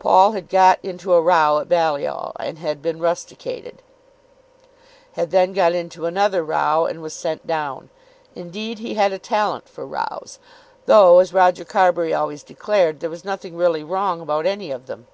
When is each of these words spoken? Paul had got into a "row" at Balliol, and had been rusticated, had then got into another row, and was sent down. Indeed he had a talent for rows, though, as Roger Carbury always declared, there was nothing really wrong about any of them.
Paul 0.00 0.32
had 0.32 0.48
got 0.48 0.80
into 0.82 1.14
a 1.14 1.20
"row" 1.22 1.60
at 1.60 1.68
Balliol, 1.68 2.32
and 2.40 2.58
had 2.58 2.82
been 2.82 2.98
rusticated, 2.98 3.80
had 5.12 5.30
then 5.30 5.52
got 5.52 5.72
into 5.72 6.04
another 6.06 6.42
row, 6.42 6.84
and 6.84 7.00
was 7.00 7.12
sent 7.14 7.46
down. 7.46 7.88
Indeed 8.34 8.80
he 8.80 8.94
had 8.94 9.12
a 9.12 9.20
talent 9.20 9.68
for 9.68 9.86
rows, 9.86 10.40
though, 10.86 11.20
as 11.20 11.32
Roger 11.32 11.64
Carbury 11.64 12.12
always 12.12 12.42
declared, 12.42 12.98
there 12.98 13.08
was 13.08 13.24
nothing 13.24 13.54
really 13.56 13.84
wrong 13.84 14.20
about 14.20 14.46
any 14.46 14.72
of 14.72 14.86
them. 14.86 15.06